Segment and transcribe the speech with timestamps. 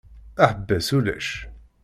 [0.43, 1.29] Aḥebbas ulac.